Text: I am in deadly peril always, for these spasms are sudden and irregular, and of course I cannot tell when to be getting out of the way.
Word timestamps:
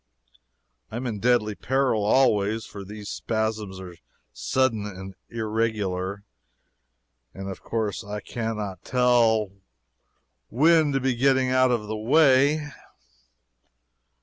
I 0.89 0.95
am 0.95 1.05
in 1.05 1.19
deadly 1.19 1.53
peril 1.53 2.03
always, 2.03 2.65
for 2.65 2.83
these 2.83 3.07
spasms 3.07 3.79
are 3.79 3.97
sudden 4.33 4.87
and 4.87 5.13
irregular, 5.29 6.23
and 7.35 7.47
of 7.47 7.61
course 7.61 8.03
I 8.03 8.19
cannot 8.19 8.83
tell 8.83 9.51
when 10.49 10.91
to 10.93 10.99
be 10.99 11.13
getting 11.13 11.51
out 11.51 11.69
of 11.69 11.85
the 11.85 11.95
way. 11.95 12.69